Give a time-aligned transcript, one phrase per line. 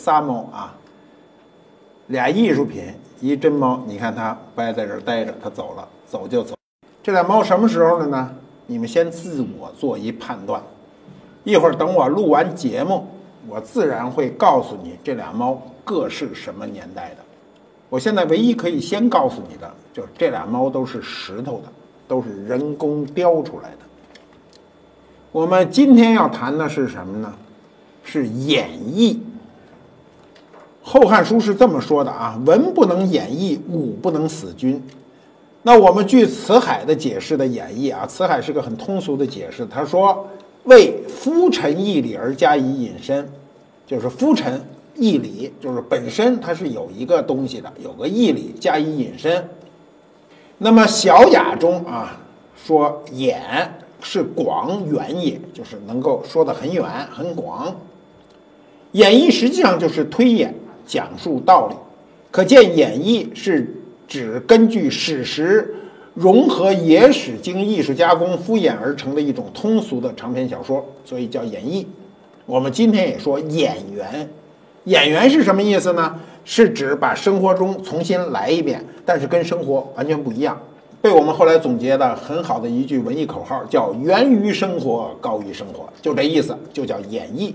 [0.00, 0.74] 仨猫啊，
[2.06, 2.84] 俩艺术品，
[3.20, 3.82] 一真猫。
[3.86, 6.54] 你看它不爱在这儿待着，它走了，走就走。
[7.02, 8.34] 这俩猫什么时候的呢？
[8.66, 10.62] 你们先自我做一判断。
[11.44, 13.06] 一会儿等我录完节目，
[13.46, 17.16] 我自然会告诉你这俩猫各是什么年代的。
[17.90, 21.68] 我现在唯一可以先告诉你的，就是这俩猫都是石头的，
[22.08, 23.78] 都是人工雕出来的。
[25.30, 27.34] 我们今天要谈的是什么呢？
[28.02, 29.14] 是演绎。
[30.82, 34.82] 《后汉书》是这么说的啊：“文不能演义，武不能死君。”
[35.62, 39.66] 那我们据辞海的解释的演绎啊，辞海是个很通俗的解释。
[39.66, 40.26] 他说
[40.64, 43.28] ：“为夫臣义理而加以引申，
[43.86, 44.58] 就是夫臣
[44.94, 49.46] 义理，就是本身它是有一个东西的，有个义理加以引申。
[50.56, 52.18] 那么《小雅》中啊
[52.56, 53.42] 说演
[54.00, 57.76] 是广远也，就是能够说得很远很广。
[58.92, 60.54] 演绎实际上就是推演。
[60.90, 61.76] 讲述道理，
[62.32, 63.72] 可见演绎是
[64.08, 65.72] 指根据史实
[66.14, 71.86] 融合野史经艺术加工敷衍而成的一种通俗的长篇小说，所以叫演绎。
[72.44, 74.28] 我们今天也说演员，
[74.84, 76.18] 演员是什么意思呢？
[76.44, 80.60] 是指把生活中重新来一遍，但是跟生活完全不一样。
[81.00, 87.52] 被我们后来总结的很好的一句文艺口号叫“源于生活，高于生活”，就这意思，就叫演绎。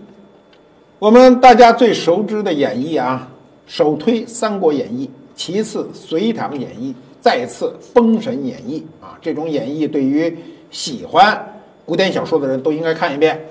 [0.97, 3.27] 我们大家最熟知的演义啊，
[3.67, 9.17] 首推《三国演义》，其次《隋唐演义》，再次《封神演义》啊。
[9.22, 10.34] 这种演义对于
[10.72, 13.45] 喜欢古典小说的人都应该看一遍。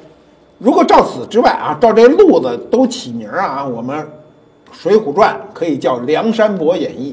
[0.59, 3.99] 如果照此之外啊，照这路子都起名啊，我们
[4.72, 7.12] 《水浒传》可以叫《梁山伯演义》，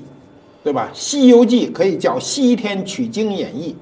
[0.64, 0.90] 对吧？
[0.97, 3.72] 《西游记》可以叫《西天取经演义》，《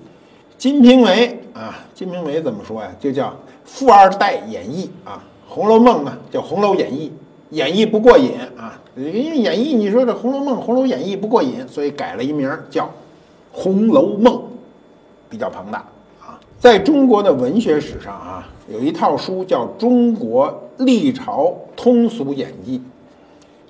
[0.58, 1.28] 金瓶梅》
[1.60, 2.90] 啊，《金瓶梅》怎么说呀？
[3.00, 3.28] 就叫
[3.64, 5.22] 《富二代演义》啊。
[5.50, 7.12] 《红楼梦》呢叫《红楼演义》，
[7.56, 12.86] 演义不过瘾啊，因为演义你说这《红楼梦》《红楼演义》不过瘾，所以改了一名叫
[13.52, 14.36] 《红楼梦》，
[15.28, 15.80] 比较庞大
[16.22, 16.40] 啊。
[16.60, 22.80] 在中国的文学史上啊，有一套书叫《中国历朝通俗演义》，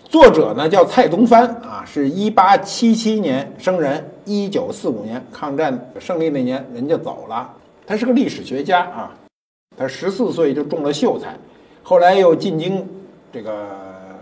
[0.10, 7.50] 作者呢叫蔡东藩啊，是一八七七年生人，一九四五年抗战胜利那年人家走了，
[7.88, 9.16] 他是个历史学家啊，
[9.78, 11.38] 他十四岁就中了秀才。
[11.90, 12.88] 后来又进京，
[13.34, 13.66] 这个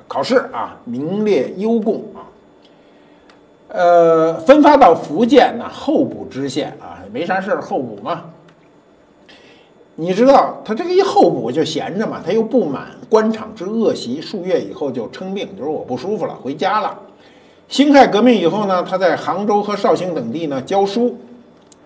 [0.08, 2.24] 考试啊，名列优贡啊。
[3.68, 8.24] 呃，分发到福建呢，候补知县啊，没啥事儿候补嘛。
[9.96, 16.98] 你知道他这个一候补就闲着嘛，他又不满官场之恶习，数月以后就称病，就说我不舒服了，回家了。
[17.68, 21.18] 辛亥革命以后呢，他在杭州和绍兴等地呢教书。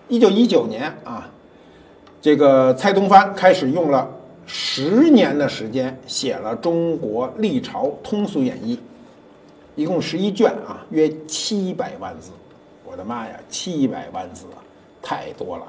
[0.06, 1.28] 一九一九年啊，
[2.20, 4.08] 这个蔡东藩开始用了。
[4.54, 8.76] 十年的时间写了《中国历朝通俗演义》，
[9.76, 12.32] 一共十一卷啊，约七百万字。
[12.84, 14.60] 我的妈呀，七百万字啊，
[15.00, 15.64] 太多了。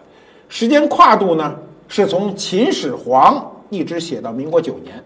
[0.49, 1.57] 时间跨度呢，
[1.87, 5.01] 是从秦始皇一直写到民国九年，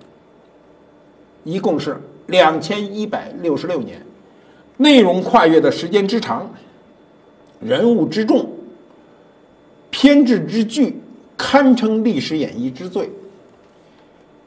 [1.44, 4.02] 一共是两千一百六十六年。
[4.78, 6.52] 内容跨越的时间之长，
[7.60, 8.50] 人物之众，
[9.92, 11.00] 篇制之巨，
[11.38, 13.08] 堪称历史演义之最。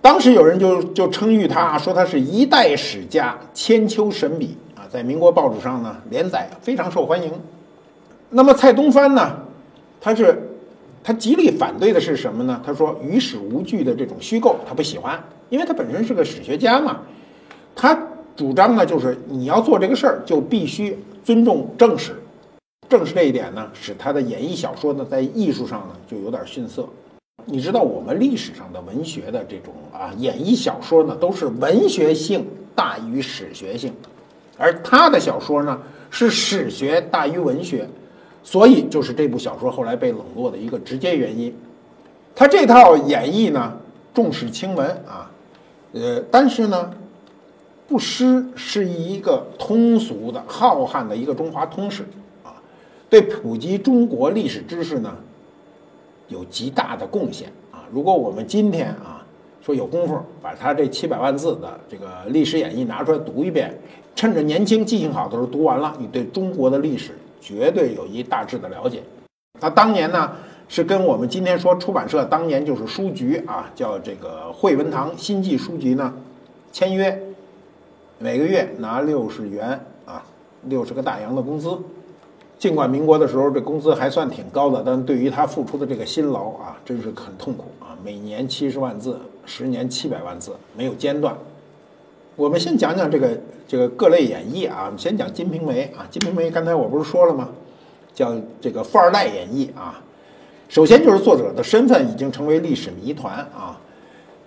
[0.02, 7.30] 当时有人就就称誉他，说他是一代史家，千秋神笔啊，在民国报纸上呢连载，非常受欢迎。
[8.30, 9.36] 那么蔡东藩呢，
[10.00, 10.48] 他是
[11.04, 12.62] 他极力反对的是什么呢？
[12.64, 17.00] 他说与史无据的这种虚构，他不喜欢，因为他本身是个史学家嘛。
[17.76, 17.98] 他
[18.34, 22.14] 主张呢，就是你要做这个事儿，就必须尊重正史。
[22.88, 26.88] 正是这一点呢，使他的演绎小说呢，在艺术上呢就有点逊色。
[27.46, 33.92] 你知道我们历史上的文学的这种啊演绎小说呢，都是文学性大于史学性，
[34.56, 37.88] 而他的小说呢是史学大于文学，
[38.42, 41.54] 所以就是这部小说后来被冷落的一个直接原因。
[42.34, 43.76] 他这套演绎呢
[44.14, 45.30] 重视轻文啊，
[45.92, 46.90] 呃，但是呢
[47.88, 52.04] 不失是一个通俗的浩瀚的一个中华通史
[52.44, 52.54] 啊，
[53.08, 55.16] 对普及中国历史知识呢。
[56.30, 57.84] 有极大的贡献啊！
[57.92, 59.22] 如果我们今天啊
[59.60, 63.78] 说有功夫把他这七百万字的这个历史演义拿出来读一遍，
[64.14, 69.02] 趁着年轻记性好的时候读完了，你对中国的历史绝对有一大致的了解。
[69.60, 70.30] 他当年呢
[70.68, 76.14] 是跟我们今天说出版社当年就是书局啊，叫这个惠文堂新记书局呢
[76.72, 77.20] 签约，
[78.18, 80.22] 每个月拿六十元啊，
[80.64, 81.76] 六十个大洋的工资。
[82.60, 87.96] 尽管民国的时候这工资还算挺高的，但对于他付出的这个辛劳啊，真是很痛苦啊！
[88.04, 91.34] 每年七十万字，十年七百万字，没有间断。
[92.36, 93.30] 我们先讲讲这个
[93.66, 97.48] 这个各类演绎啊，我们先讲《金瓶梅》啊，《金瓶梅》刚才我不是说了吗？
[98.12, 100.02] 叫这个富二代演绎啊。
[100.68, 103.80] 首先就是作者的身份已经成为历史谜团啊。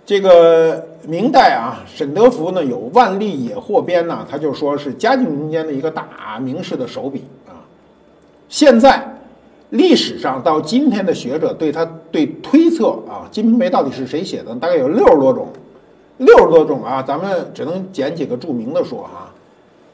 [0.06, 7.24] 这个明代啊，沈德福呢有《万历野获编》呢，他就说是嘉靖年间的一个大名士的手笔。
[8.54, 9.04] 现在
[9.72, 15.48] 历史上到今天的学者对他对推测啊，《金瓶梅》到底是谁写的，大概有六十多种，
[16.18, 19.32] 六十多种啊，咱们只能捡几个著名的说哈。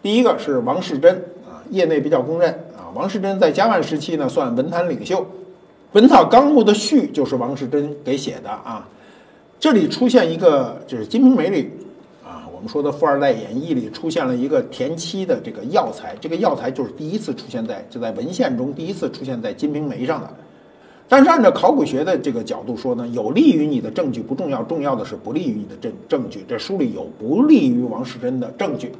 [0.01, 5.21] 第一个是王士贞啊，业内比较公认啊，王士贞在嘉万时期呢算文坛领袖，
[5.93, 8.85] 《本草纲目》的序就是王士贞给写的啊。
[9.57, 11.71] 这里出现一个，就是《金瓶梅》里，
[12.59, 20.29] 我们说的富二代演绎里出现了一个田七的这个药材，这个药材就是第一次出现在就在文献中第一次出现在《金瓶梅》上的。
[21.07, 26.43] 但是按照考古学的这个角度说呢，有利于你的证据不重要，重要的是不利于你的证证据。
[26.49, 28.91] 这书里有不利于王世贞的证据。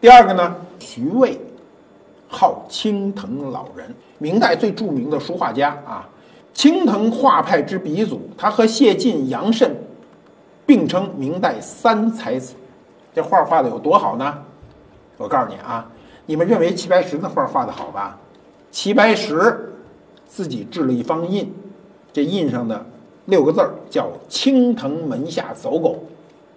[0.00, 1.38] 第二个呢，徐渭，
[2.26, 6.08] 号青藤老人，明代最著名的书画家啊。
[6.52, 9.76] 青藤画派之鼻祖，他和谢晋、杨慎
[10.66, 12.54] 并称明代三才子。
[13.14, 14.38] 这画画的有多好呢？
[15.16, 15.90] 我告诉你啊，
[16.26, 18.18] 你们认为齐白石的画画的好吧？
[18.70, 19.74] 齐白石
[20.28, 21.52] 自己制了一方印，
[22.12, 22.86] 这印上的
[23.26, 26.04] 六个字儿叫“青藤门下走狗”。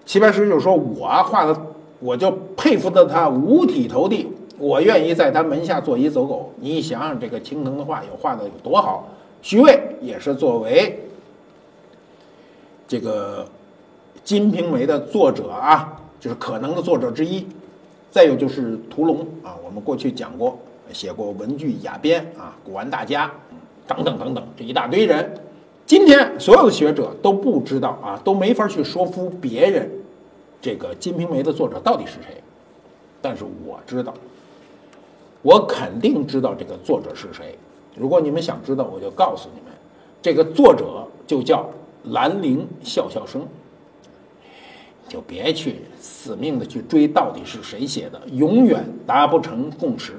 [0.05, 1.59] 齐白石就说：“我画的，
[1.99, 4.27] 我就佩服的他五体投地，
[4.57, 9.07] 我愿意在他门下做一走狗。”你想想，这个青藤的画有画的有多好？
[9.41, 11.05] 徐渭也是作为
[12.87, 13.43] 这个
[14.23, 15.92] 《金瓶梅》的作者啊，
[16.23, 17.45] 就是可能的作者之一。
[18.09, 20.57] 再有就是屠龙啊，我们过去讲过，
[20.93, 23.29] 写过文具雅编啊，古玩大家
[23.85, 25.33] 等等等等，这一大堆人。
[25.85, 29.91] 今天所有的学者都不知道啊，都没法去说服别人，
[30.61, 32.41] 这个《金瓶梅》的作者到底是谁。
[33.21, 34.13] 但是我知道，
[35.41, 37.57] 我肯定知道这个作者是谁。
[37.97, 39.73] 如果你们想知道，我就告诉你们，
[40.21, 41.69] 这个作者就叫
[42.11, 43.41] 兰陵笑笑生。
[45.07, 50.11] 就别去死命的去追到底是谁写的，永远达不成共识。《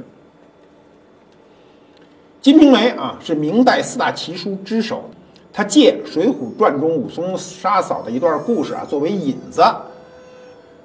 [2.40, 5.04] 金瓶梅》啊，是明代四大奇书之首，
[5.52, 9.62] 他借《水浒传》中武松杀嫂的一段故事啊作为引子，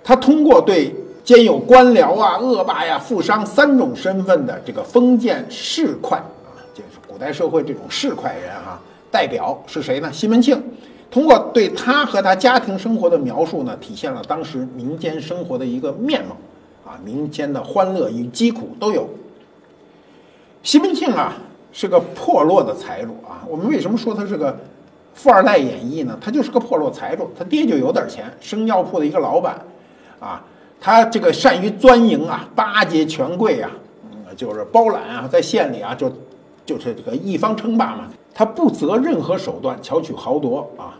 [0.03, 6.23] 他通过对兼有官僚啊、恶霸呀、富商三种身份的这个封建市侩啊，
[6.73, 6.99] 就是。
[7.07, 8.79] 古代社会这种市侩人哈，
[9.11, 10.09] 代表是谁呢？
[10.13, 10.63] 西门庆，
[11.11, 16.35] 通过对他和他家庭生活的描述呢，体现了当时民间生活的一个面貌，
[16.85, 19.09] 啊，民间的欢乐与疾苦都有。
[20.61, 21.33] 西门庆啊，
[21.71, 23.43] 是个破落的财主啊。
[23.47, 24.55] 我们为什么说他是个
[25.13, 26.17] 富二代演绎呢？
[26.21, 29.59] 他就是个破落财主，他爹就有点钱，生药铺的一个老板，
[30.19, 30.43] 啊，
[30.79, 33.71] 他这个善于钻营啊，巴结权贵啊，
[34.35, 36.11] 就是包揽啊，在县里啊就。
[36.65, 40.98] 就是这个一方称霸嘛，他不择任何手段巧取豪夺啊，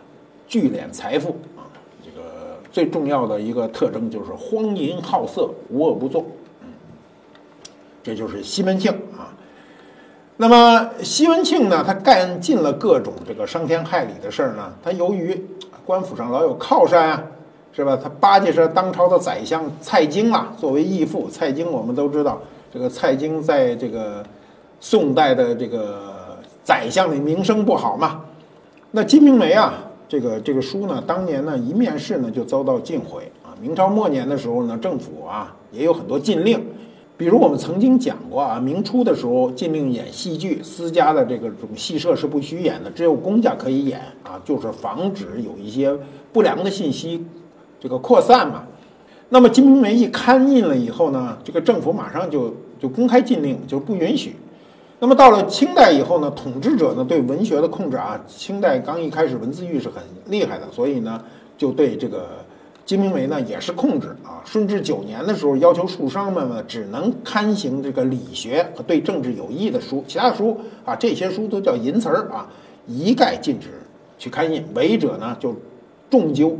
[0.49, 1.63] 聚敛财富啊，
[2.03, 6.25] 这个最重要的一个特征就是荒淫好色，无恶不作。
[6.61, 6.67] 嗯，
[8.03, 9.31] 这就是西门庆啊。
[10.35, 14.73] 那么西门庆呢，他干尽了各种这个伤天害理的事儿呢。
[14.83, 15.41] 他由于
[15.85, 17.23] 官府上老有靠山啊，
[17.71, 17.95] 是吧？
[17.95, 21.29] 他巴结着当朝的宰相蔡京啊，作为义父。
[21.29, 22.41] 蔡京我们都知道，
[22.73, 24.21] 这个蔡京在这个。
[24.81, 28.21] 宋代的这个宰相的名声不好嘛？
[28.91, 29.73] 那《金瓶梅》啊，
[30.09, 33.53] 这个这个书呢，当年呢一面世呢就遭到禁毁啊。
[33.61, 36.59] 明朝末年的时候呢，政府啊也有很多禁令，
[37.15, 45.95] 比如我们曾经讲过啊，明初的时候禁令演戏剧，私家的这个种戏社是不许演的，只有公家可以演啊，就是防止有一些
[46.33, 47.23] 不良的信息
[47.79, 48.63] 这个扩散嘛。
[49.29, 54.35] 那么《金瓶梅》一刊印了以后呢，这个政府马上就就公开禁令，就不允许。
[55.01, 61.23] 那么到了清代以后呢，统治者呢对文学的控制啊，清代刚一开始文字狱是很厉害的，所以呢
[61.57, 62.17] 就对这个
[62.85, 64.43] 《金瓶梅》呢也是控制啊。
[64.43, 72.45] 顺治九年的时候，要求书商们呢只能刊行这个理学和对政治有益的书，其他的书啊这些书都叫淫词儿啊，
[72.85, 73.69] 一概禁止
[74.17, 75.55] 去刊印，违者呢就
[76.09, 76.57] 重究。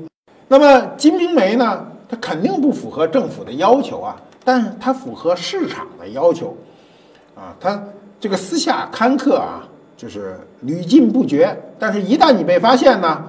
[0.48, 0.65] 那么
[0.96, 4.15] 《金瓶梅》呢，它肯定不符合政府的要求啊，
[4.46, 6.55] 但它符合市场的要求
[7.36, 7.84] 啊，它。
[8.20, 9.64] 这个私下刊刻啊，
[9.96, 11.58] 就是屡禁不绝。
[11.80, 13.24] 但是，一旦你被发现呢，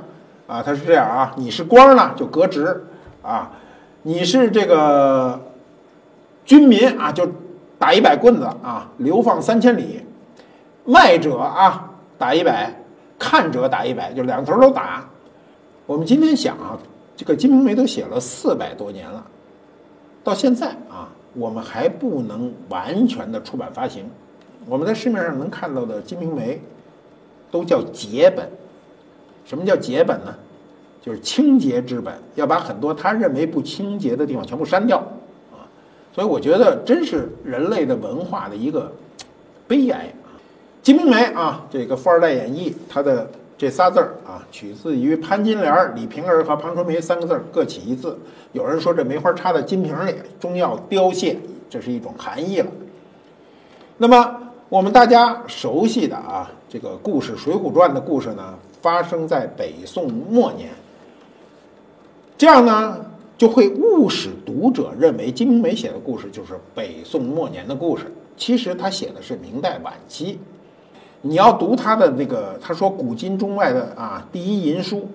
[0.47, 2.85] 啊，他是这样啊，你是官呢就革职
[3.23, 3.53] 啊，
[4.03, 5.41] 你是这个
[6.45, 7.29] 军民啊就
[7.79, 10.05] 打一百棍子啊，流放三千里。
[10.85, 12.69] 卖者啊，打一百；
[13.19, 15.05] 看者打一百，就两头都打。
[15.87, 16.77] 我们今天想啊，
[17.17, 19.25] 这个《金瓶梅》都写了四百多年了，
[20.25, 24.11] 到现在啊，我们还不能完全的出版发行。
[24.71, 26.55] 我们在市面上能看到的《金瓶梅》
[27.51, 28.49] 都叫节本。
[29.45, 30.33] 什么叫节本呢？
[31.03, 34.99] 就是清洁之本，要把很多他认为不清洁的地方全部删掉
[35.51, 35.67] 啊。
[36.15, 38.93] 所以我觉得，真是人类的文化的一个
[39.67, 40.07] 悲哀。
[40.83, 48.17] 《金瓶梅》啊，这个富二代演义，它的这仨字儿啊，取自于潘金莲、李瓶儿和庞春梅三个字儿各起一字。
[48.53, 51.37] 有人说这梅花插在金瓶里，终要凋谢，
[51.69, 52.69] 这是一种含义了。
[53.99, 54.37] 那么
[54.71, 60.71] 我们大家熟悉的啊，这个故事《水浒传》的故事呢，发生在北宋末年。
[62.39, 63.05] 这样呢，
[63.37, 68.15] 就会误使读者认为金瓶梅写的故事就是北宋末年的故事。
[68.37, 70.39] 其实他写的是明代晚期。
[71.21, 75.09] 你要读他的那个，他说古今中外的啊第一淫书，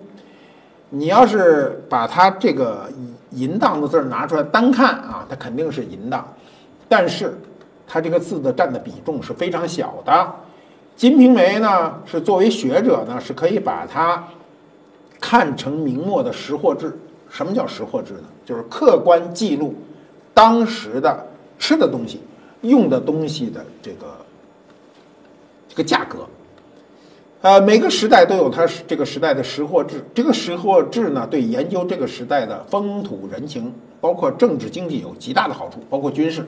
[0.89, 2.91] 你要是把他这个
[3.31, 6.27] 淫荡的字拿出来单看啊，它肯定是淫荡，
[6.89, 7.37] 但是
[7.87, 10.11] 他这个字的占的比重是非常小的。
[10.95, 14.23] 《金瓶梅》呢，是作为学者呢，是可以把它
[15.19, 16.97] 看成明末的识货志。
[17.29, 18.23] 什么叫识货志呢？
[18.45, 19.75] 就是客观记录
[20.33, 21.27] 当时的
[21.59, 22.21] 吃的东西、
[22.61, 24.05] 用的东西的这个。
[25.67, 26.25] 这个价格，
[27.41, 30.01] 呃，每个时代都有它这个时代的识货志。
[30.13, 36.41] 这个识货志呢，对研究这个时代的风土人情，包括政治经济有极大的好处，包括军事。《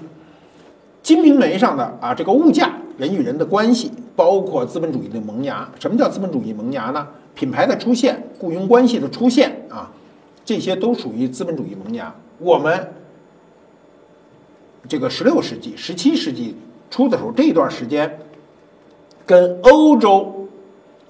[1.07, 5.65] 金瓶梅》上的啊，这个物价、人与人的关系，包括资本主义的萌芽。
[5.79, 7.07] 什么叫资本主义萌芽呢？
[7.33, 9.89] 品牌的出现、雇佣关系的出现啊，
[10.43, 12.13] 这些都属于资本主义萌芽。
[12.39, 12.91] 我们
[14.89, 16.57] 这个十六世纪、十七世纪
[16.91, 18.19] 初的时候，这一段时间。
[19.25, 20.49] 跟欧洲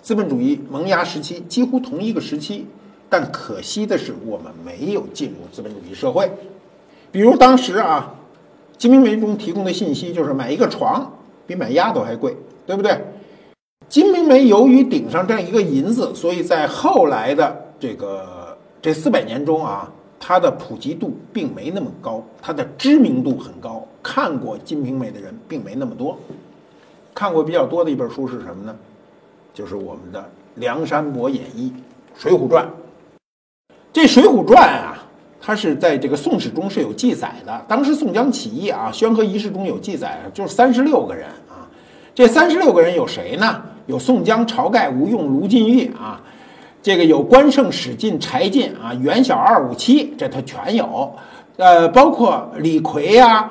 [0.04, 2.68] 资本主义萌芽时期几乎同一个时期，
[3.10, 6.32] 但可惜的是，我们没有进入资本主义社会。
[7.12, 8.13] 比如当时啊，
[8.78, 11.12] 《金瓶梅》中提供的信息就是买一个床
[11.48, 12.92] 比买丫头还贵，对不对？
[13.90, 26.18] 《金瓶梅》由于顶上这样一个银子，所以在后来的这个这四百年中啊，它的普及度并没那么高，它的知名度很高，看过《金瓶梅》的人并没那么多。
[27.16, 28.76] 看过比较多的一本书是什么呢？
[29.54, 30.20] 就是我们的
[30.56, 31.74] 《梁山伯演义》
[32.22, 32.64] 《水浒传》。
[33.92, 35.07] 这《水浒传》啊，
[35.48, 37.63] 它是在这个《宋史》中是有记载的。
[37.70, 41.63] 当时宋江起义啊，宣和仪式中有记载，就是三十六个人啊。
[42.13, 43.62] 这三十六个人有谁呢？
[43.86, 46.20] 有宋江、晁盖、吴用、卢俊义啊。
[46.84, 51.16] 这个有关胜、史进、柴进啊，袁小二五七，这他全有。
[51.56, 53.50] 呃，包括李逵呀，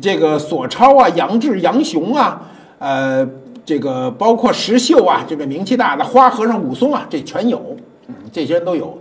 [0.00, 2.40] 这个索超啊，杨志、杨雄啊。
[2.78, 3.28] 呃，
[3.62, 7.76] 这个包括石秀啊，这个名气大的花和尚武松啊，这全有，
[8.06, 8.96] 嗯，这些人都有。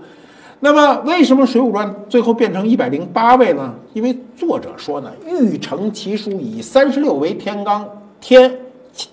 [0.65, 3.71] 那么，为什么《水浒传》最后变成一百零八位呢？
[3.93, 7.85] 因为作者说呢，欲成其书，以三十六为天罡，
[8.19, 8.51] 天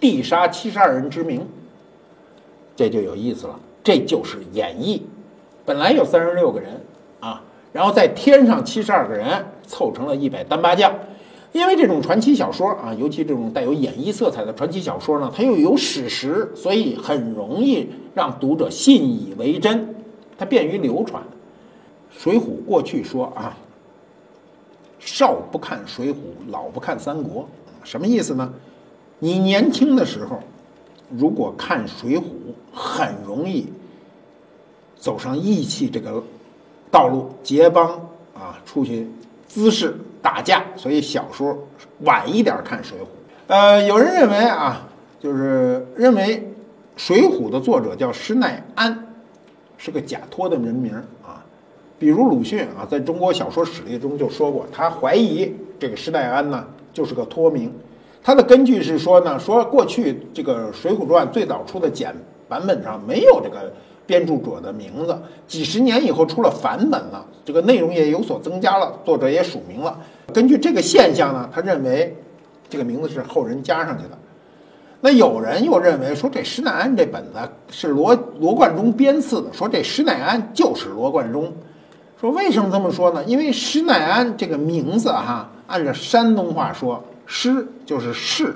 [0.00, 1.46] 地杀七十二人之名，
[2.74, 3.60] 这就有意思了。
[3.84, 5.02] 这就是演绎，
[5.66, 6.70] 本来有三十六个人
[7.20, 10.90] 啊，然后在天上七十二个人凑成了一百单八将。
[11.52, 19.94] 因为这种传奇小说啊，尤其这种带有演绎色彩的传奇小说呢，它又有史实，所以很容易让读者信以为真，
[20.38, 21.22] 它便于流传。
[22.22, 23.56] 水浒过去说啊，
[25.00, 26.14] 少不看水浒，
[26.50, 27.48] 老不看三国，
[27.82, 28.54] 什么意思呢？
[29.18, 30.38] 你年轻的时候，
[31.10, 32.22] 如果看水浒，
[32.72, 33.66] 很容易
[34.96, 36.22] 走上义气这个
[36.92, 37.90] 道路，结帮
[38.34, 39.10] 啊，出去
[39.48, 39.96] 滋事。
[40.22, 41.58] 打架，所以小说
[42.02, 43.02] 晚一点看《水浒》。
[43.48, 44.88] 呃，有人认为啊，
[45.18, 46.38] 就是认为
[46.96, 48.96] 《水浒》的作者叫施耐庵，
[49.76, 50.94] 是个假托的人名
[51.26, 51.41] 啊。
[52.02, 57.72] 比如鲁迅啊，在中国小说史例中就说过，他怀疑这个施耐庵呢就是个托名。
[58.24, 62.12] 他的根据是说呢，说过去这个《水浒传》最早出的简
[62.48, 63.72] 版本上没有这个。
[64.04, 65.16] 编著者的名字，
[65.46, 69.96] 几十年以后出了繁本了，这个内容也有所增加了，作者也署名了。
[70.34, 72.14] 根据这个现象呢，他认为
[72.68, 74.18] 这个名字是后人加上去的。
[75.00, 77.38] 那有人又认为说这施耐庵这本子
[77.70, 81.50] 是罗罗贯中编次的，说这施耐庵就是罗贯中。
[82.22, 83.24] 说为什么这么说呢？
[83.24, 88.54] 因为施耐庵这个名字哈，按照山东话说，施就是是。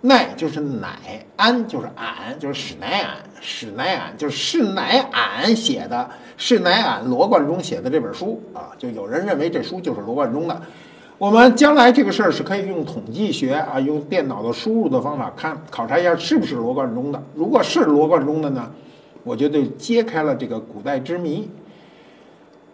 [0.00, 10.60] 耐就是乃，安就是俺，就是史乃俺，史乃俺就是史乃俺写的，史乃俺罗贯中写的这本书啊，就有人认为这书就是罗贯中的。
[11.18, 17.22] 我们将来这个事儿是可以用统计学啊，用电脑的输入的方法看考察一下是不是罗贯中的。
[17.36, 18.68] 如果是罗贯中的呢，
[19.22, 21.48] 我觉得揭开了这个古代之谜。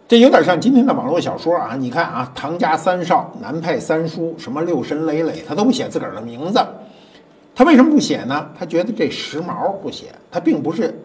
[0.07, 1.75] 这有点像今天的网络小说啊！
[1.77, 6.65] 你看啊，唐家三少、南派三叔，什么六神磊磊，他都不写自个儿的名字。
[7.53, 8.49] 他为什么不写呢？
[8.57, 10.05] 他觉得这时髦，不写。
[10.31, 10.97] 他并不是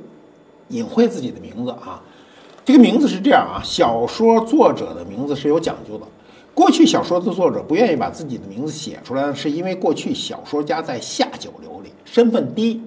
[0.69, 2.01] 隐晦自己的名字啊。
[2.65, 6.07] 这个名字是这样啊，小说作者的名字是有讲究的。
[6.55, 12.81] 过去小说的作者不愿意把自己的名字写出来，是因为过去小说家在下九流里身份低，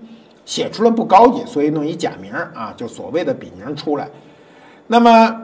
[0.45, 4.07] 写出来不高级，所以弄一假名啊，就所谓的笔名出来。
[4.87, 5.41] 那么。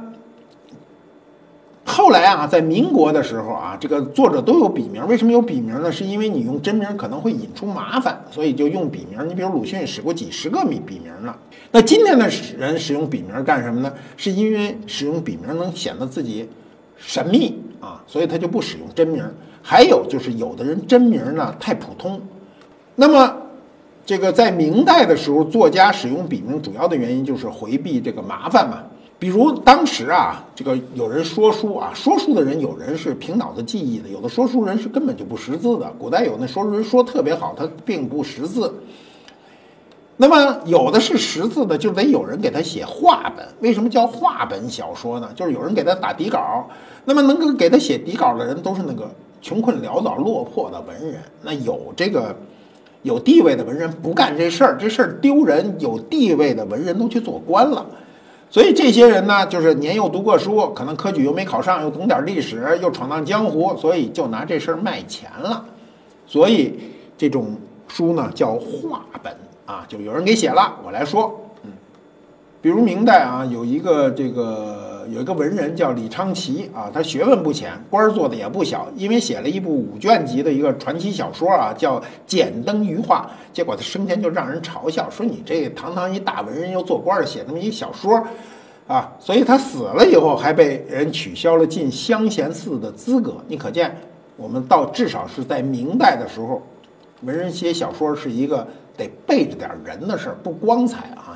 [1.92, 5.06] 后来啊，在民国的时候啊，这个作者都有笔名。
[5.08, 5.92] 为什么有笔名呢？
[5.92, 9.28] 是因为你用真名可能会引出麻烦，所以就用笔名。
[9.28, 11.36] 你比如鲁迅使过几十个笔笔名呢。
[11.70, 13.94] 那今天的人使用笔名干什么呢？
[14.16, 16.48] 是因为使用笔名能显得自己
[16.96, 19.22] 神秘啊，所以他就不使用真名。
[19.62, 22.22] 还有就是有的人真名呢太普通。
[22.96, 23.36] 那么
[24.06, 28.82] 这个在明代的时候，作家使用笔名主要的原因就是回避这个麻烦嘛。
[29.22, 35.94] 比如当时啊，这个有人说书啊，说书的人有人是凭脑子记忆的，有的说书人是根本就不识字的。
[36.00, 38.74] 古代有那说书人说特别好，他并不识字。
[40.18, 43.48] 那么有的是识字的，就得有人给他写话本。
[43.60, 45.30] 为什么叫话本小说呢？
[45.36, 46.68] 就是有人给他打底稿。
[47.06, 49.08] 那么能够给他写底稿的人，都是那个
[49.40, 51.22] 穷困潦倒、落魄的文人。
[51.44, 52.36] 那有这个
[53.04, 55.76] 有地位的文人不干这事儿，这事儿丢人。
[55.78, 57.86] 有地位的文人都去做官了。
[58.52, 65.66] 所以这些人呢，就是年幼读过书，可能科举又没考上，又懂点历史，又闯荡江湖，所以就拿这事儿卖钱了。
[66.28, 66.78] 所以
[67.18, 67.56] 这种
[67.88, 69.34] 书呢叫话本
[69.66, 71.34] 啊，就有人给写了，我来说。
[71.64, 71.72] 嗯
[72.62, 88.24] 比如明代啊，有一个这个有一个文人叫李昌奇啊，他学问不浅，官儿做的也不小，因为写了一部五卷集的一个传奇小说啊，叫《剪灯余话》，结果他生前就让人嘲笑，说你这堂堂一大文人又做官儿，写那么一小说，
[88.88, 93.36] 啊，所以他死了以后还被人取消了进香贤寺的资格。
[93.48, 93.96] 你可见，
[94.38, 96.62] 我们到至少是在明代的时候，
[97.22, 101.31] 文人写小说是一个得背着点人的事儿，不光彩啊。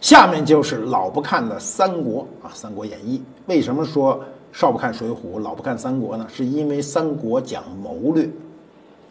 [0.00, 3.18] 下面就是老不看的《三国》啊，《三国演义》。
[3.46, 6.26] 为什么说少不看《水浒》，老不看《三国》呢？
[6.32, 8.28] 是因为《三国》讲谋略，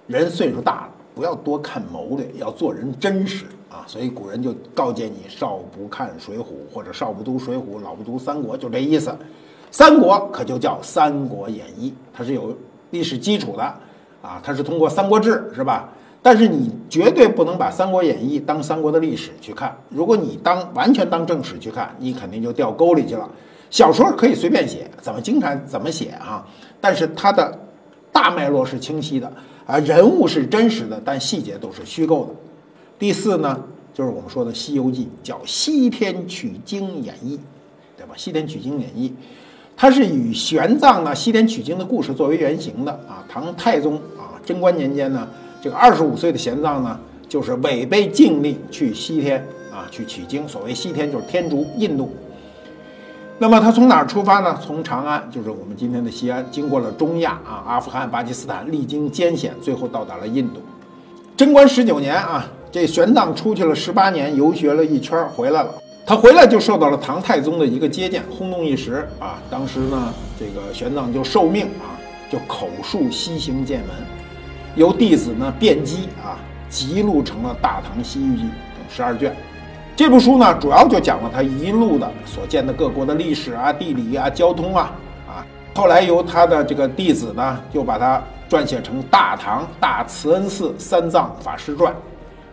[0.07, 3.83] 人岁数大了，不要多看谋略，要做人真实啊。
[3.87, 6.41] 所以古人就告诫你：少不看《水浒》，
[6.73, 9.09] 或者少不读《水浒》，老不读《三国》，就这意思。
[9.71, 12.55] 《三国》可就叫《三国演义》，它是有
[12.91, 13.63] 历史基础的
[14.21, 15.89] 啊，它是通过《三国志》是吧？
[16.25, 19.77] 但是你绝对不能把《三国演义》当三国的历史去看。
[19.89, 23.29] 如果你当完全当正史去看，你肯定就掉沟里去了。
[23.69, 26.43] 小说可以随便写，怎么精彩怎么写啊！
[26.81, 27.55] 但是它的
[28.11, 29.31] 大脉络是清晰的
[29.67, 32.31] 啊，人物是真实的，但细节都是虚构的。
[32.97, 33.61] 第四呢，
[33.93, 37.39] 就是我们说的《西游记》，叫西天取经演义，
[37.95, 38.15] 对吧？
[38.17, 39.13] 西天取经演义，
[39.77, 43.23] 它是以玄奘呢西天取经的故事作为原型的啊。
[43.29, 45.27] 唐太宗啊，贞观年间呢。
[45.65, 50.47] 这个二十五岁的玄奘呢，就是违背禁令去西天啊，去取经。
[50.47, 52.15] 所谓西天就是天竺、印度。
[53.39, 54.59] 那么他从哪儿出发呢？
[54.63, 60.61] 从长安，就是我们今天的西安，经过了中亚啊、阿富汗、巴基斯坦，历经艰险，最后到达了印度。
[61.35, 65.73] 贞观十九年啊，这玄奘出去了十八年，游学了一圈回来了。
[66.05, 69.41] 他回来就受到了唐太宗的一个接见，轰动一时啊。
[69.49, 71.97] 当时呢，这个玄奘就受命啊，
[72.31, 74.14] 就口述西行见闻。
[74.75, 76.37] 由弟子呢辩机啊，
[76.69, 79.35] 辑录成了《大唐西域记》等十二卷。
[79.95, 84.91] 这部书呢，主要就讲了他一路的所见的各国的历史啊、地理啊、交通啊
[85.27, 85.47] 啊。
[85.73, 91.93] 后来由他的这个弟子呢，就把它撰写成《大唐大慈恩寺三藏法师传》，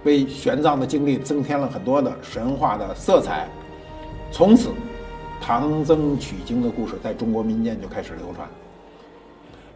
[0.04, 3.48] 为玄奘的经历增添了很多的神话的色彩。
[4.30, 4.68] 从此，
[5.40, 8.48] 唐僧取经的故事在中国民间就开始流传。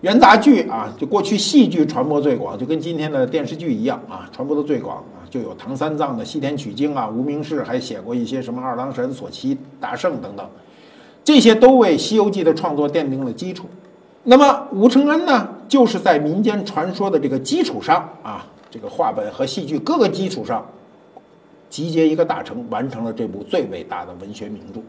[0.06, 10.48] 元杂剧啊，就过去戏剧传播最广，就跟今天的电视剧一样啊，传播的最广啊，就有唐三藏的西天取经啊，无名氏还写过一些什么二郎神、索其大圣等等，
[11.24, 13.66] 这些都为《西游记》的创作奠定了基础。
[14.22, 20.64] 那么吴承恩呢，就是在民间传说的这个基础上啊，这个话本和戏剧各个基础上，
[21.68, 24.80] 集结一个大成，完成了这部最伟大的文学名著。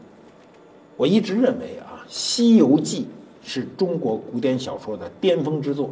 [0.96, 3.00] 我一直认为啊，《西游记》。
[3.48, 5.88] 是中国古典小说的巅峰之作。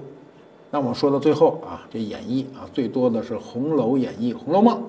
[0.71, 4.77] 那我们说到最后啊，这演绎啊，最多的是《红楼演绎》《红楼梦》。《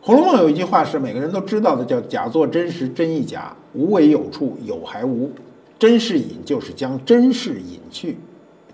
[0.00, 5.30] 红楼梦》有一句话是每个人都知道的，叫“假作真实，真亦假；无为有处，有还无。
[5.78, 8.16] 真是隐，就是将真事隐去，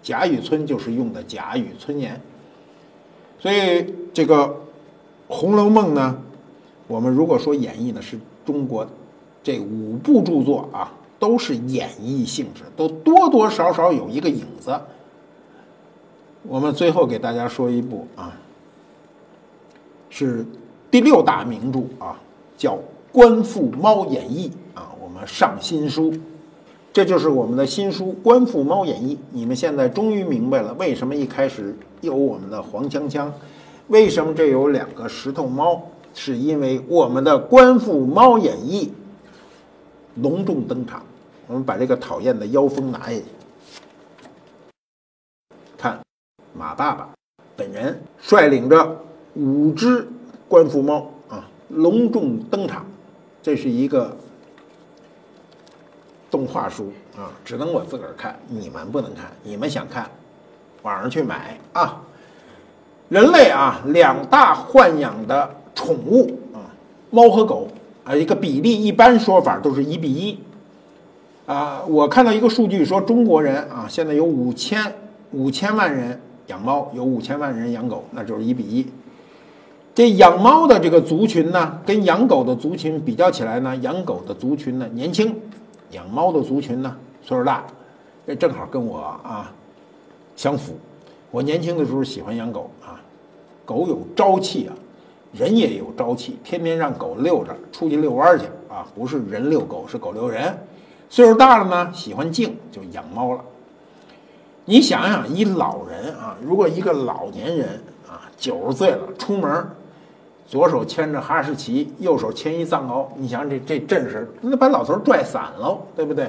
[0.03, 2.20] 贾雨村就是用的贾雨村言。
[3.38, 4.47] 所以这个
[5.29, 6.18] 《红楼梦》呢，
[6.87, 8.87] 我们如果说演绎呢，是中国
[9.42, 10.92] 这五部著作啊，
[11.25, 14.79] 都是演绎性质，都多多少少有一个影子。
[16.43, 18.31] 我们最后给大家说一部啊，
[20.11, 20.45] 是
[20.91, 22.21] 第六大名著啊，
[22.59, 22.75] 叫
[23.11, 26.13] 《官复猫演义》啊，我们上新书，
[26.93, 29.17] 这就是我们的新书《官复猫演义》。
[29.31, 31.75] 你们现在终于明白了，为什么一开始。
[32.03, 33.31] 有我们的黄锵锵，
[33.89, 35.81] 为什么这有两个石头猫？
[36.13, 38.93] 是因为我们的《官复猫演义》
[40.23, 41.03] 隆重登场。
[41.46, 43.24] 我们把这个讨厌的妖风拿下去，
[45.76, 46.00] 看
[46.52, 47.09] 马爸爸
[47.57, 49.00] 本人率领着
[49.35, 50.09] 五只
[50.48, 52.87] 官复猫啊，隆重登场。
[53.42, 54.16] 这是一个
[56.30, 59.30] 动画书啊，只能我自个儿看，你们不能看。
[59.42, 60.11] 你们想看？
[60.83, 62.02] 网上去买啊！
[63.11, 66.72] 人类啊，两大豢养的宠物啊，
[67.11, 67.68] 猫和狗
[68.02, 70.38] 啊，一个比例一般说法都是一比一
[71.46, 71.83] 啊。
[71.87, 74.80] 我看到一个数据说，中国人啊，现在有五千
[75.33, 78.87] 五千万人养猫，有五千万人养狗，那就是一比一。
[79.94, 85.35] 这养猫的这个族群呢，跟养狗的族群比较起来呢，养狗的族群呢年轻，
[85.92, 87.64] 养猫的族群呢岁数大，
[88.26, 89.52] 这正好跟我啊。
[90.35, 90.74] 相符，
[91.30, 93.00] 我年轻的时候喜欢养狗啊，
[93.64, 94.74] 狗有朝气啊，
[95.33, 100.52] 人也有朝气，天天让狗遛着，出去遛弯去啊，不是人遛狗，是狗遛人。
[101.14, 103.40] 岁数大了呢，喜欢静，就养猫了。
[104.64, 109.64] 你想想，一老人啊，如果一个老年人啊，九十岁了，出门，
[110.44, 116.29] 左手牵着哈士奇，右手牵一藏獒，你想想这这阵势，那把老头拽散喽，对不对？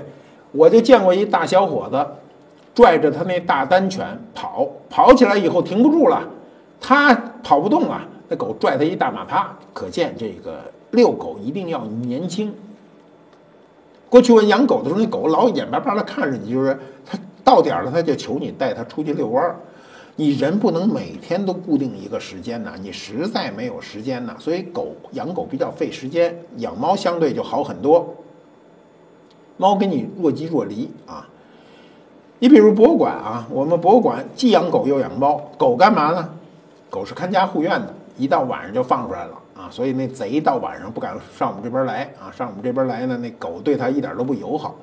[0.51, 2.05] 我就见过一大小伙子。
[2.75, 6.21] 拽着他那大丹犬跑，跑起来以后停不住了，
[6.79, 9.51] 他跑不动了，那狗拽他一大马趴。
[9.73, 10.59] 可见这个
[10.91, 12.53] 遛狗一定要年轻。
[14.15, 19.57] 过去我养狗的时候，那狗老眼巴巴的看着你，就是它到点了，它就求你带它出去遛弯儿。
[20.15, 24.33] 你人不能每天都固定一个时间呐，你实在没有时间呐。
[24.39, 28.15] 所以狗养狗比较费时间，养猫相对就好很多。
[29.57, 31.27] 猫跟你若即若离啊。
[32.39, 35.41] 你比如博物馆啊，我们博物馆既养狗又养猫。
[35.57, 36.29] 狗干嘛呢？
[36.89, 44.75] 狗是看家护院的，一到晚上就放出来了啊，所以那贼到晚上不敢上我们这边来啊，上我们这边来呢，那狗对它一点都不友好。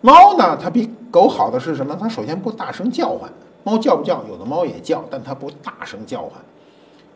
[0.00, 1.96] 猫呢，它比狗好的是什么？
[2.00, 3.30] 它首先不大声叫唤，
[3.62, 4.22] 猫叫不叫？
[4.28, 6.32] 有的猫也叫，但它不大声叫唤。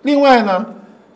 [0.03, 0.65] 另外呢，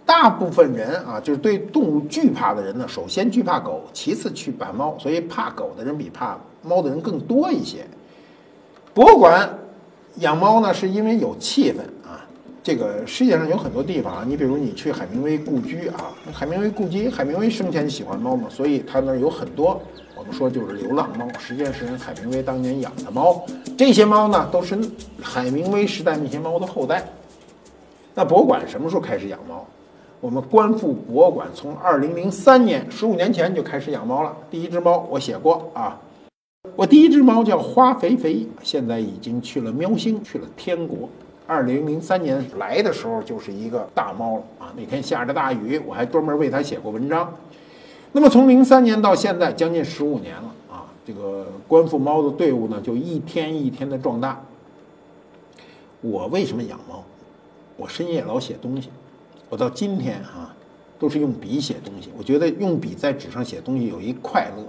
[0.04, 7.86] 大部分人啊，就是对动物惧怕的人呢，首先惧怕狗，其次去怕猫，所以怕狗的人比怕猫的人更多一些。
[8.92, 9.48] 博物馆
[10.16, 11.76] 养猫呢，是因为有气氛。
[12.70, 19.82] 这个世界上有很多地方啊，你比如你去海明威故居啊，海明威故居，海明威生前喜欢猫嘛，所以他那儿有很多，
[20.14, 23.44] 我们说就是流浪猫，实际上是人海明威当年养的猫。
[23.76, 24.78] 这些猫呢，都是
[25.20, 27.04] 海明威时代那些猫的后代。
[28.14, 29.66] 那博物馆什么时候开始养猫？
[30.20, 34.32] 我们观复博物馆从二零零三年，十五年前就开始养猫了。
[34.48, 36.00] 第一只猫我写过啊。
[36.76, 41.08] 我第一只猫叫花肥肥，现在已经去了喵星，去了天国。
[41.50, 44.72] 二零零三年来的时候就是一个大猫了啊！
[44.76, 47.34] 那天下着大雨，我还专门为它写过文章。
[48.12, 50.86] 那么从零三年到现在，将近十五年了啊！
[51.04, 54.40] 这个观复猫的队伍呢，就一天一天的壮大。
[56.00, 57.02] 我为什么养猫？
[57.76, 58.88] 我深夜老写东西，
[59.48, 60.54] 我到今天啊，
[61.00, 62.10] 都是用笔写东西。
[62.16, 64.64] 我觉得用笔在纸上写东西有一快乐。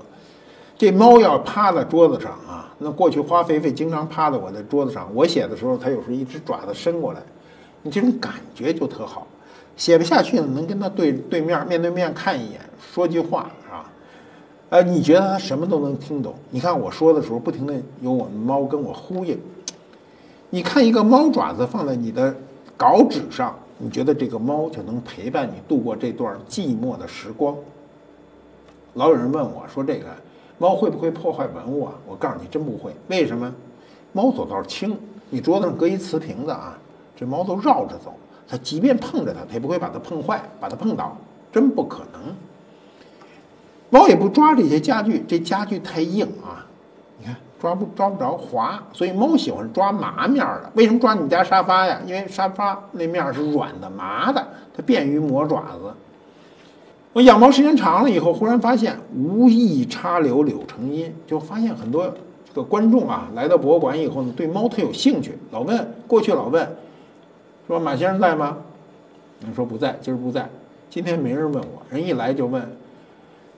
[0.81, 5.07] 这猫要趴在桌子上啊，那过去花肥肥经常趴在我的桌子上。
[5.13, 7.21] 我写的时候，它有时候一只爪子伸过来，
[7.83, 9.27] 你这种感觉就特好。
[9.77, 13.41] 写不下去了，能跟它对对面面对面看一眼，说句话
[13.71, 13.85] 啊？
[14.71, 16.33] 呃，你觉得它什么都能听懂？
[16.49, 19.39] 你看我说的时候，不停的有我们猫跟我呼应。
[20.49, 22.35] 你看一个猫爪子放在你的
[22.75, 27.55] 稿纸上，你觉得这个猫就能陪伴你度过这段寂寞的时光。
[28.95, 30.07] 老有人问我说这个。
[30.61, 31.93] 猫会不会破坏文物啊？
[32.07, 32.93] 我告诉你，真不会。
[33.07, 33.51] 为什么？
[34.13, 34.95] 猫走道轻，
[35.31, 36.77] 你桌子上搁一瓷瓶子啊，
[37.15, 38.13] 这猫都绕着走。
[38.47, 41.17] 它即便碰着它，它也不会把它碰坏，把它碰倒，
[41.51, 42.21] 真不可能。
[43.89, 46.63] 猫也不抓这些家具，这家具太硬啊，
[47.17, 48.83] 你看抓不抓不着，滑。
[48.93, 50.71] 所以猫喜欢抓麻面的。
[50.75, 51.99] 为什么抓你们家沙发呀？
[52.05, 54.47] 因为沙发那面是软的、麻的，
[54.77, 55.91] 它便于磨爪子。
[57.13, 62.07] 我养猫时间长了以后，忽然发现无意插柳柳成荫，就发现很多
[62.45, 66.65] 这个观众啊，来到博物馆以后呢，对猫特有兴趣，老问，过去老问，
[67.67, 68.57] 说马先生在吗？
[69.41, 70.49] 人说不在，今儿不在。
[70.89, 72.77] 今天没人问我，人一来就问，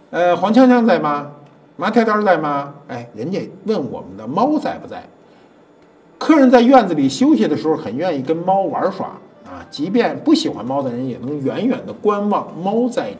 [0.10, 1.32] 呃，黄锵锵在吗？
[1.76, 2.74] 马条条在吗？
[2.88, 5.04] 哎，人家问我们的猫在不在？
[6.18, 9.08] 客人在院子里休息的时候，很愿意跟猫玩耍
[9.46, 13.12] 啊，即便不喜欢猫的人，也能远远的观望猫在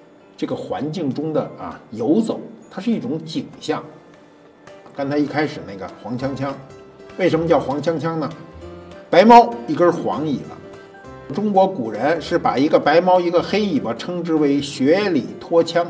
[0.44, 2.38] 这个环境中的啊游走，
[2.70, 3.82] 它是一种景象。
[4.94, 6.52] 刚才一开始那个黄锵锵，
[7.18, 8.30] 为什么叫黄锵锵呢？
[9.10, 15.88] 白猫一根黄尾巴，中国古人是把一个白猫一个黑尾巴称之为雪里脱枪。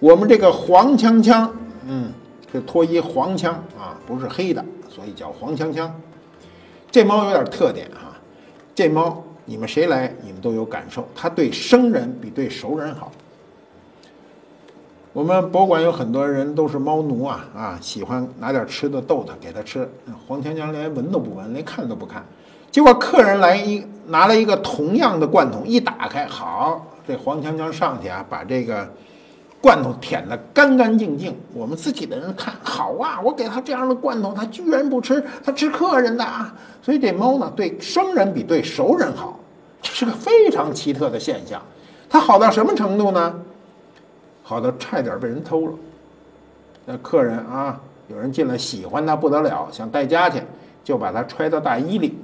[0.00, 1.48] 我们这个黄锵锵，
[1.86, 2.12] 嗯，
[2.50, 5.88] 是脱一黄腔啊，不是黑的，所以叫黄锵锵。
[6.90, 8.18] 这猫有点特点啊，
[8.74, 13.12] 这猫你们谁来，你们都有感受，它对生人比对熟人好。
[15.12, 19.88] 我们博物馆有很多人都是猫奴啊啊，喜欢拿点吃的逗它，给它吃。
[20.28, 22.24] 黄锵锵连闻都不闻，连看都不看。
[22.70, 28.88] 结果客人来一拿了一个同样的罐头，一打开，好，这黄锵锵上去啊，把这个
[29.60, 31.36] 罐头舔得干干净净。
[31.52, 36.54] 我们自己的人看好啊，我给他这样的罐头，他居然不吃，他吃客人的啊。
[36.80, 39.40] 所以这猫呢，对生人比对熟人好，
[39.82, 41.60] 这是个非常奇特的现象。
[42.08, 43.34] 它好到什么程度呢？
[44.50, 45.72] 好的，差点被人偷了。
[46.84, 50.42] 那客人啊，有人进来喜欢他不得了，想带家去，
[50.82, 52.18] 就把他揣到大衣里。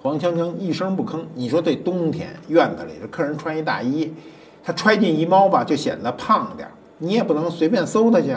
[0.00, 1.24] 黄锵锵一声不吭。
[1.34, 4.14] 你说这冬天院子里这客人穿一大衣，
[4.62, 6.68] 他揣进一猫吧，就显得胖点。
[6.98, 8.32] 你也不能随便搜他去。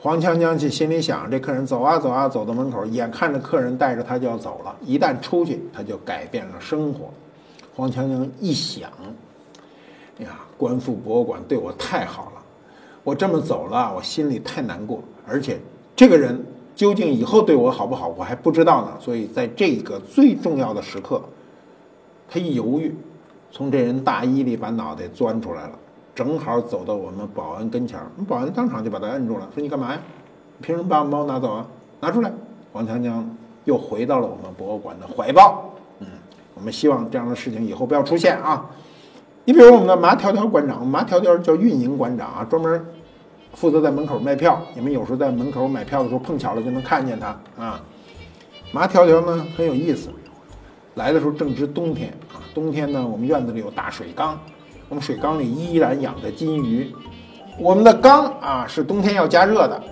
[0.00, 7.10] 黄锵锵去心里想，这客人走啊走啊，走到门口，眼看着客人带着他就要走了，一旦出去，他就改变了生活。
[7.76, 8.88] 黄锵锵一想，
[10.18, 12.37] 哎呀，观复博物馆对我太好了。
[13.08, 15.58] 我这么走了，我心里太难过，而且
[15.96, 16.44] 这个人
[16.76, 18.92] 究竟以后对我好不好，我还不知道呢。
[19.00, 21.22] 所以在这个最重要的时刻，
[22.28, 22.94] 他一犹豫，
[23.50, 25.70] 从这人大衣里把脑袋钻出来了，
[26.14, 28.04] 正好走到我们保安跟前儿。
[28.14, 29.98] 我们保安当场就把他摁住了，说：“你干嘛呀？
[30.60, 31.66] 凭什么把我猫拿走啊？
[32.00, 32.30] 拿出来！”
[32.74, 33.26] 王强强
[33.64, 35.64] 又回到了我们博物馆的怀抱。
[36.00, 36.06] 嗯，
[36.54, 38.68] 我们希望这样的事情以后不要出现啊。
[39.46, 42.84] 你比如我们的麻条条馆长，麻条条叫运营馆长啊，专门。
[43.54, 47.80] 负责在门口卖票，你们有时候在门口买票的时候碰巧了就能看见他啊。
[48.72, 50.10] 麻条条呢很有意思，
[50.94, 52.38] 来的时候正值冬天啊。
[52.54, 54.38] 冬天呢，我们院子里有大水缸，
[54.88, 56.94] 我们水缸里依然养着金鱼。
[57.58, 59.82] 我们的缸啊是冬天要加热的，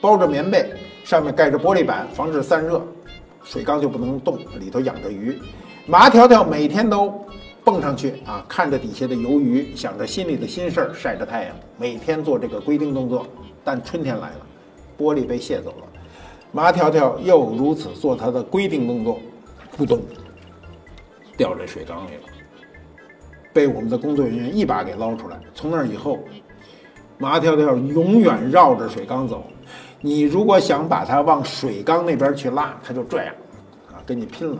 [0.00, 0.72] 包着棉被，
[1.04, 2.80] 上面盖着玻璃板，防止散热，
[3.42, 5.36] 水缸就不能动，里头养着鱼。
[5.86, 7.12] 麻条条每天都。
[7.64, 13.26] 蹦上去啊，看着底下的鱿鱼，想着心里的心事儿，晒着太阳，每天做这个规定动作。
[13.62, 14.46] 但春天来了，
[14.98, 15.84] 玻璃被卸走了，
[16.50, 19.20] 麻条条又如此做他的规定动作，
[19.76, 20.02] 扑通
[21.36, 22.22] 掉这水缸里了，
[23.52, 25.38] 被我们的工作人员一把给捞出来。
[25.54, 26.18] 从那以后，
[27.18, 29.44] 麻条条永远绕着水缸走。
[30.00, 33.32] 你如果想把它往水缸那边去拉，它就这样
[33.92, 34.58] 啊，跟你拼了。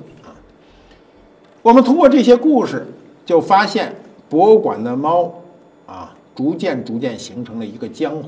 [1.63, 2.85] 我们通过这些故事，
[3.25, 3.95] 就发现
[4.29, 5.33] 博物馆的猫
[5.87, 8.25] 啊，逐渐逐渐形成了一个江湖。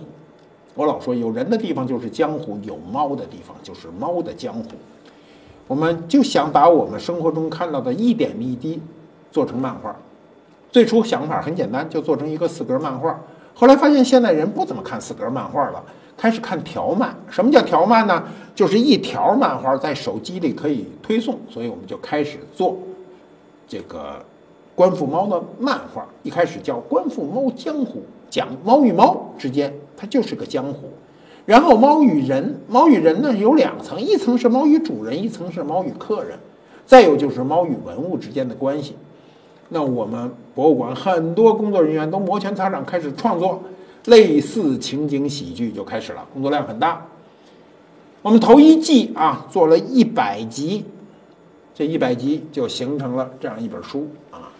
[0.74, 4.64] 我老说，有人的地方就是江湖，有猫的地方就是猫的江湖。
[5.66, 8.80] 我们就想把我们生活中看到的一点一滴
[9.32, 9.96] 做成漫画。
[10.70, 13.18] 最初想法很简单，就做成一个四格漫画。
[13.52, 15.82] 后来发现现代人不怎么看四格漫画了，
[16.16, 17.12] 开始看条漫。
[17.28, 18.22] 什么叫条漫呢？
[18.54, 22.76] 就是一条漫画在手机里可以推送，所以我们就开始做。
[23.74, 24.24] 这个
[24.76, 27.98] 观复猫的漫画一开始叫《观复猫江湖》，
[28.30, 30.88] 讲猫与猫之间，它就是个江湖。
[31.44, 36.38] 然后猫与人，猫与人呢有两层，一层是猫与主人，一层是猫与客人，
[36.86, 38.94] 再有就是猫与文物之间的关系。
[39.70, 43.60] 那我们博物馆很多工作人员都摩拳擦掌，开始创作
[44.04, 47.04] 类似情景喜剧，就开始了，工作量很大。
[48.22, 50.84] 我们头一季啊做了一百集。
[51.74, 54.52] 这一百集就形成了这样一本书啊。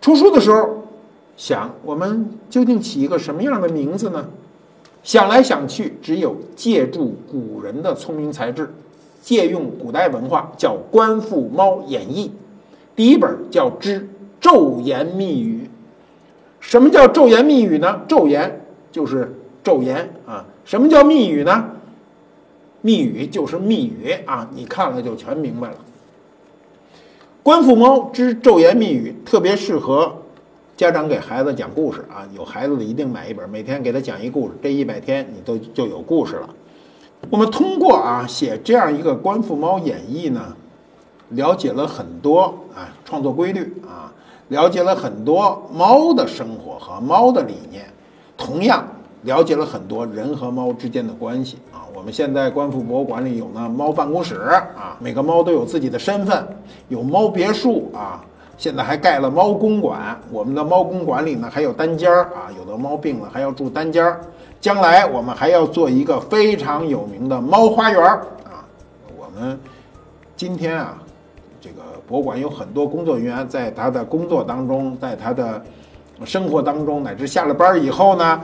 [0.00, 0.84] 出书的时候，
[1.36, 4.28] 想我们究竟起一个什么样的名字呢？
[5.02, 8.72] 想来想去，只有借助古人的聪明才智，
[9.22, 12.28] 借用古代文化，叫《观复猫演义》。
[12.96, 14.08] 第一本叫《之
[14.40, 15.64] 昼言密语》。
[16.60, 18.02] 什么叫昼言密语呢？
[18.08, 20.44] 昼言就是昼言啊。
[20.64, 21.70] 什么叫密语呢？
[22.80, 24.48] 密语就是密语啊。
[24.52, 25.76] 你看了就全明白了。
[27.42, 30.12] 观复猫之昼言密语特别适合
[30.76, 32.28] 家长给孩子讲故事啊！
[32.34, 36.48] 有孩子的一定买一本，每天给他讲一故事，这一百天你都就有故事了。
[37.30, 40.54] 我们通过啊写这样一个《观复猫演义》呢，
[41.30, 42.42] 了解了很多
[42.74, 44.12] 啊创作规律啊，
[44.48, 47.86] 了解了很多猫的生活和猫的理念，
[48.36, 48.86] 同样
[49.22, 51.58] 了解了很多人和猫之间的关系。
[51.98, 54.36] 我们现在观复博物馆里有呢猫办公室
[54.76, 56.46] 啊，每个猫都有自己的身份，
[56.86, 58.24] 有猫别墅啊。
[58.56, 64.20] 现在还盖了猫公馆，我们的猫公馆里呢还有单间儿啊，有的猫病了还要住单间儿。
[64.60, 68.62] 将来我们还要做一个非常有名的猫花园儿啊。
[69.18, 69.58] 我们
[70.36, 71.02] 今天啊，
[71.60, 75.60] 这个博物馆有很多工作人员在他的工作当中，在他的
[76.24, 78.40] 生活当中，乃至下了班以后呢，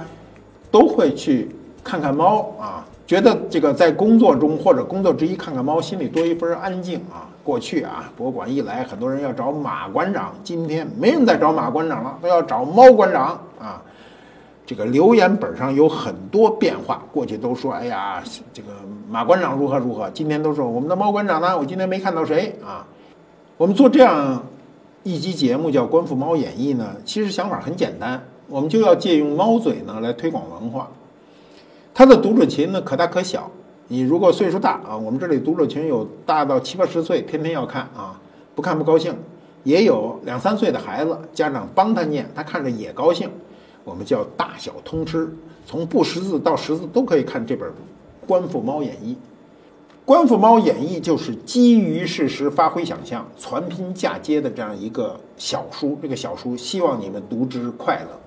[0.72, 7.28] 都会去看看猫啊，觉得这个在工作中或者工作之一看看猫，心里多一份安静啊。
[7.42, 10.32] 过去啊，博物馆一来，很多人要找马馆长。
[10.42, 13.82] 今天没人再找马馆长了，都要找猫馆长啊。
[14.64, 18.22] 这个留言本上有很多变化，过去都说哎呀，
[18.54, 18.68] 这个
[19.10, 22.86] 马馆长如何如何，今天都说我们的猫馆长呢，我今天没看到谁啊。
[23.58, 24.42] 我们做这样
[25.02, 30.88] 一集节目叫《观复猫演义》呢，其实想法很简单，我们就要借用猫嘴呢来推广文化。
[31.94, 33.48] 它的读者群呢可大可小。
[33.86, 38.20] 你如果岁数大啊，我们这里读者群有大到七八十岁，天天要看啊，
[38.54, 39.12] 不看不高兴；
[39.62, 43.30] 也有两三岁的孩子，家长帮他念，他看着也高兴。
[43.84, 45.28] 我们叫大小通吃，
[45.66, 47.68] 从不识字到识字都可以看这本
[48.26, 49.12] 《观复猫演义》。
[50.06, 55.98] 《观复猫演义》就是基于事实发挥想象、传拼嫁接的这样一个小书。
[56.02, 58.18] 这个小书希望你们读之快乐。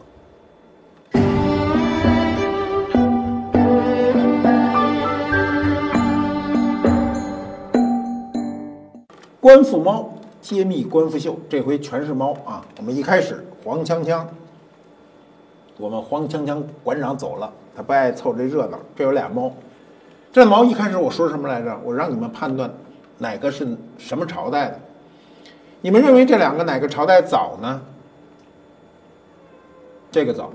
[9.47, 12.65] 观复猫揭秘观复秀，这回全是猫啊！
[12.79, 14.25] 我们一开始黄锵锵，
[15.77, 18.77] 我们黄锵锵馆长走了，他不爱凑这热闹。
[18.93, 19.49] 这有俩猫，
[20.33, 21.79] 这猫一开始我说什么来着？
[21.85, 22.69] 我让你们判断
[23.19, 23.65] 哪个是
[23.97, 24.79] 什么朝代的。
[25.79, 27.81] 你们认为这两个哪个朝代早呢？
[30.11, 30.51] 这个早，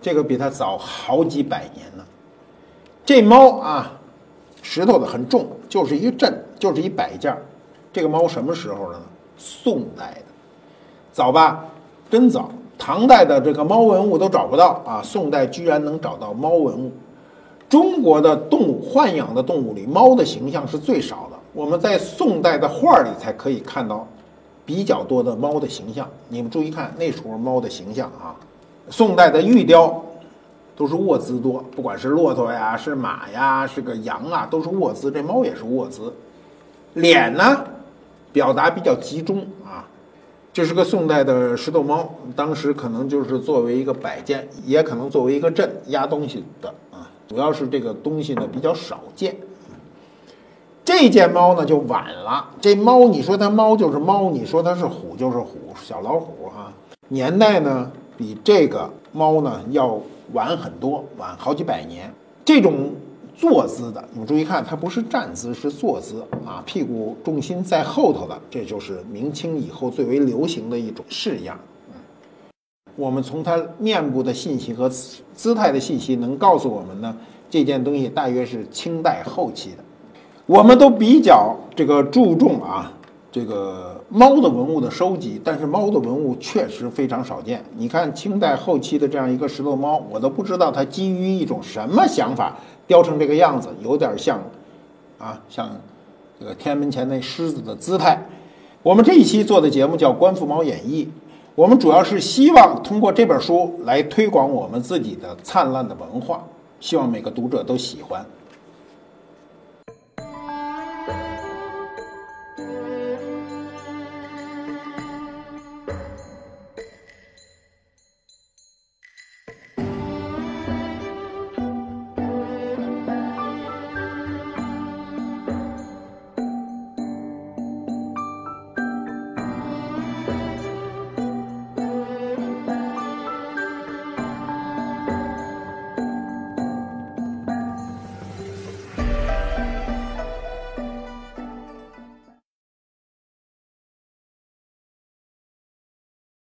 [0.00, 2.02] 这个比它早好几百年呢。
[3.04, 3.92] 这猫啊，
[4.62, 7.42] 石头的很重，就是一镇，就是一摆件儿。
[7.94, 9.04] 这个猫什么时候的呢？
[9.38, 10.24] 宋代的，
[11.12, 11.64] 早吧？
[12.10, 12.50] 真早。
[12.76, 16.90] 唐代的这个猫文物都找不到啊，宋代居然能找到猫文物。
[17.68, 21.38] 中国的动物豢养的动物里，猫的形象是最少的。
[21.52, 24.04] 我们在宋代的画里才可以看到
[24.66, 26.08] 比较多的猫的形象。
[26.28, 28.34] 你们注意看那时候猫的形象啊，
[28.90, 30.04] 宋代的玉雕
[30.74, 35.12] 都是卧姿多，不管是骆驼呀、是马呀、是个羊啊，都是卧姿。
[35.12, 36.12] 这猫也是卧姿，
[36.94, 37.64] 脸呢？
[38.34, 39.86] 表达比较集中啊，
[40.52, 49.36] 这是个宋代的石头猫，当时可能就是作为一个摆件，也可能作为一个镇压东西的啊，主要是这个东西呢比较少见。
[50.84, 56.74] 这件猫呢就晚了，这猫你说它猫就是猫，你说它是虎就是虎，小老虎啊，
[57.06, 59.96] 年代呢比这个猫呢要
[60.32, 62.12] 晚很多，晚好几百年，
[62.44, 62.90] 这种。
[63.36, 71.58] 坐姿的，你们注意看，它不是站姿，是坐姿啊，屁股重心在后头的，这就是明清以后最为流行的一种式样。
[72.96, 77.16] 我们从它面部的信息和姿态的信息能告诉我们呢，
[77.50, 79.78] 这件东西大约是清代后期的。
[80.46, 82.92] 我们都比较这个注重啊。
[83.32, 87.64] 这个猫的文物的收集，但是猫的文物确实非常少见。
[87.76, 94.42] 你看清代后期的这样一个石头猫，我都不知道它基于一种什么想法雕成这个样子，有点像，
[95.18, 95.70] 啊，像
[96.38, 98.22] 这个天安门前那狮子的姿态。
[98.82, 101.04] 我们这一期做的节目叫《观复猫演义》，
[101.54, 106.44] 我们主要是希望通过这本书来推广我们自己的灿烂的文化，
[106.80, 108.24] 希望每个读者都喜欢。